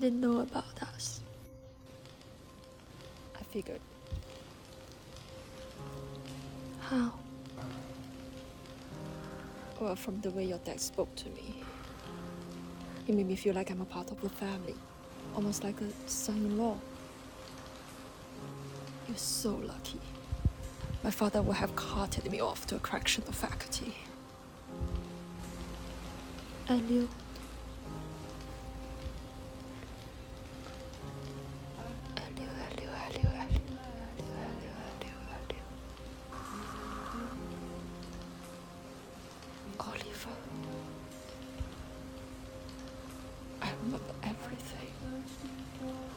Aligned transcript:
didn't 0.00 0.20
know 0.20 0.40
about 0.40 0.82
us. 0.94 1.20
I 3.38 3.42
figured. 3.44 3.80
How? 6.80 7.12
Well, 9.78 9.94
from 9.96 10.20
the 10.22 10.30
way 10.30 10.44
your 10.44 10.58
dad 10.58 10.80
spoke 10.80 11.14
to 11.16 11.28
me. 11.30 11.62
He 13.06 13.12
made 13.12 13.26
me 13.26 13.36
feel 13.36 13.54
like 13.54 13.70
I'm 13.70 13.80
a 13.82 13.84
part 13.84 14.10
of 14.10 14.20
the 14.22 14.30
family, 14.30 14.74
almost 15.34 15.64
like 15.64 15.78
a 15.80 16.08
son 16.08 16.36
in 16.36 16.56
law. 16.56 16.78
You're 19.06 19.16
so 19.18 19.50
lucky. 19.50 20.00
My 21.04 21.10
father 21.10 21.42
would 21.42 21.56
have 21.56 21.74
carted 21.76 22.30
me 22.30 22.40
off 22.40 22.66
to 22.68 22.76
a 22.76 22.78
correctional 22.78 23.32
faculty. 23.32 23.94
And 26.68 26.88
you? 26.88 27.08
Remember 43.90 44.14
everything. 44.22 46.09